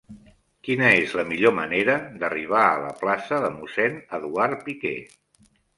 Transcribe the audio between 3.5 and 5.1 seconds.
Mossèn Eduard Piquer?